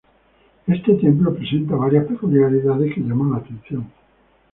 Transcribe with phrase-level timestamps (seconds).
[0.65, 3.85] Este templo presenta varia peculiaridades que llaman la atención.